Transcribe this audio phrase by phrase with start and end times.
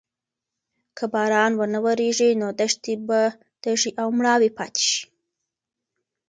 [0.97, 3.21] که باران ونه وریږي نو دښتې به
[3.61, 5.01] تږې او مړاوې پاتې شي.